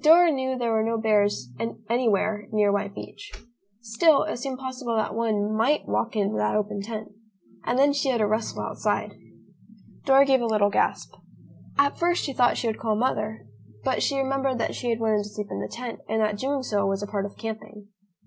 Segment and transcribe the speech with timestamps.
[0.00, 1.50] Dora knew there were no bears
[1.90, 3.32] anywhere near White Beach.
[3.82, 7.08] Still, it seemed possible that one might walk into that open tent.
[7.66, 9.12] And then she heard a rustle outside.
[10.06, 11.14] Dora gave a little gasp.
[11.76, 13.46] At first, she thought she would call Mother,
[13.84, 16.62] but she remembered that she had wanted to sleep in the tent and that doing
[16.62, 17.88] so was a part of camping.